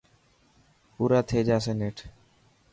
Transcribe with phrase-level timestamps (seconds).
[0.95, 1.97] پورا ٿي جاسي نيٺ.